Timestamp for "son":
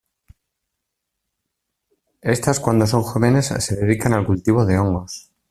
2.87-3.03